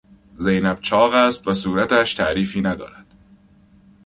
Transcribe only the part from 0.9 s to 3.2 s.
است و صورتش تعریفی ندارد.